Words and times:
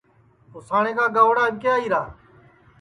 اُساٹؔے 0.55 0.91
کا 0.97 1.05
گئوڑا 1.15 1.43
اِٻکے 1.47 1.69
آئیرا 1.75 2.01
ہے 2.05 2.11